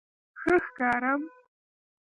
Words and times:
_ښه 0.39 0.55
ښکارم؟ 0.65 1.21